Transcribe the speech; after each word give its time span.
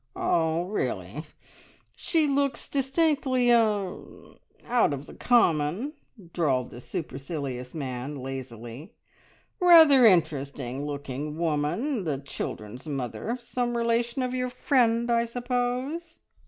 "Ah, 0.15 0.63
really! 0.63 1.25
She 1.95 2.25
looks 2.25 2.67
distinctly 2.67 3.51
er 3.51 4.03
out 4.65 4.93
of 4.93 5.05
the 5.05 5.13
common," 5.13 5.93
drawled 6.33 6.71
the 6.71 6.81
supercilious 6.81 7.75
man 7.75 8.15
lazily. 8.15 8.95
"Rather 9.59 10.03
interesting 10.03 10.87
looking 10.87 11.37
woman, 11.37 12.03
the 12.03 12.17
children's 12.17 12.87
mother. 12.87 13.37
Some 13.43 13.77
relation 13.77 14.23
of 14.23 14.33
your 14.33 14.49
friend, 14.49 15.11
I 15.11 15.25
suppose?" 15.25 16.19